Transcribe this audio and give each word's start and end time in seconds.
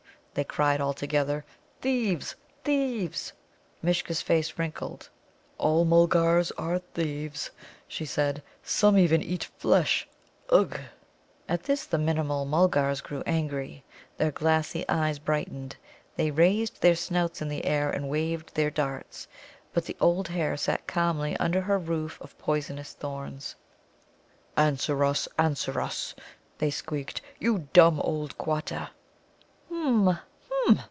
they 0.33 0.45
cried 0.45 0.79
all 0.79 0.93
together 0.93 1.43
"thieves, 1.81 2.35
thieves!" 2.63 3.33
Mishcha's 3.83 4.21
face 4.21 4.57
wrinkled. 4.57 5.09
"All 5.57 5.83
Mulgars 5.83 6.51
are 6.57 6.79
thieves," 6.79 7.51
she 7.85 8.05
said; 8.05 8.41
"some 8.63 8.97
even 8.97 9.21
eat 9.21 9.43
flesh. 9.57 10.07
Ugh!" 10.49 10.79
At 11.49 11.63
this 11.63 11.85
the 11.85 11.97
Minimul 11.97 12.45
mulgars 12.47 13.01
grew 13.01 13.21
angry, 13.25 13.83
their 14.17 14.31
glassy 14.31 14.87
eyes 14.87 15.19
brightened. 15.19 15.75
They 16.15 16.31
raised 16.31 16.81
their 16.81 16.95
snouts 16.95 17.41
in 17.41 17.49
the 17.49 17.65
air 17.65 17.89
and 17.91 18.07
waved 18.07 18.55
their 18.55 18.71
darts. 18.71 19.27
But 19.73 19.83
the 19.83 19.97
old 19.99 20.29
hare 20.29 20.55
sat 20.55 20.87
calmly 20.87 21.35
under 21.41 21.59
her 21.59 21.77
roof 21.77 22.17
of 22.21 22.37
poisonous 22.37 22.93
thorns. 22.93 23.57
"Answer 24.55 25.03
us, 25.03 25.27
answer 25.37 25.81
us," 25.81 26.15
they 26.57 26.71
squeaked, 26.71 27.19
"you 27.37 27.67
dumb 27.73 27.99
old 27.99 28.37
Quatta!" 28.37 28.91
"H'm, 29.73 30.09
h'm!" 30.09 30.19